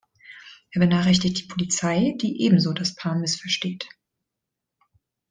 [0.71, 3.87] Er benachrichtigt die Polizei, die ebenso das Paar missversteht.